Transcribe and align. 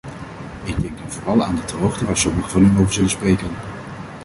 Ik 0.63 0.81
denk 0.81 0.97
dan 0.97 1.11
vooral 1.11 1.43
aan 1.43 1.55
de 1.55 1.65
droogte 1.65 2.05
waar 2.05 2.17
sommigen 2.17 2.51
van 2.51 2.65
u 2.65 2.79
over 2.79 2.93
zullen 2.93 3.09
spreken. 3.09 3.49